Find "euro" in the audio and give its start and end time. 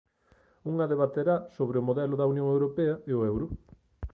3.31-3.45